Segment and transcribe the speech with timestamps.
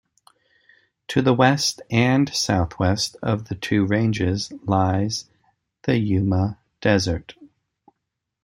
[1.09, 5.29] To the west and southwest of the two ranges lies
[5.83, 7.35] the Yuma Desert.